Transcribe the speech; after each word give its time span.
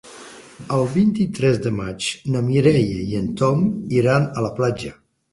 El 0.75 0.85
vint-i-tres 0.93 1.59
de 1.65 1.71
maig 1.79 2.07
na 2.35 2.41
Mireia 2.47 3.03
i 3.11 3.19
en 3.19 3.27
Tom 3.41 3.61
iran 3.99 4.25
a 4.41 4.45
la 4.47 4.51
platja. 4.61 4.91